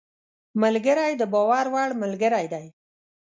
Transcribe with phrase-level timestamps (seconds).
[0.61, 2.65] ملګری د باور وړ ملګری دی